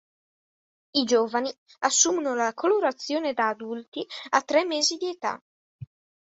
[0.93, 5.39] I giovani assumono la colorazione da adulti a tre mesi di età.